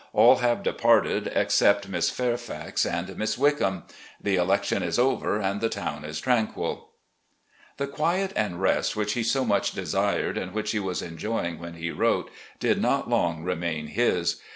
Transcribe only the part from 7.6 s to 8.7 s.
The quiet and